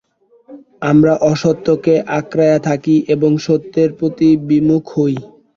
[0.81, 5.15] আমরা অসত্যকে আঁকড়াইয়া থাকি এবং সত্যের প্রতি বিমুখ হই।